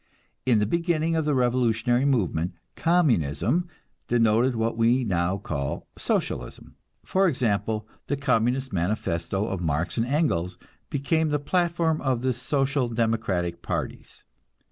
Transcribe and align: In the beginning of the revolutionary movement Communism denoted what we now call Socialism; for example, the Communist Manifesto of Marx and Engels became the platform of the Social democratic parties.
In 0.47 0.57
the 0.57 0.65
beginning 0.65 1.15
of 1.15 1.25
the 1.25 1.35
revolutionary 1.35 2.05
movement 2.05 2.53
Communism 2.75 3.67
denoted 4.07 4.55
what 4.55 4.75
we 4.75 5.03
now 5.03 5.37
call 5.37 5.85
Socialism; 5.95 6.73
for 7.03 7.27
example, 7.27 7.87
the 8.07 8.17
Communist 8.17 8.73
Manifesto 8.73 9.45
of 9.45 9.61
Marx 9.61 9.97
and 9.97 10.07
Engels 10.07 10.57
became 10.89 11.29
the 11.29 11.37
platform 11.37 12.01
of 12.01 12.23
the 12.23 12.33
Social 12.33 12.89
democratic 12.89 13.61
parties. 13.61 14.23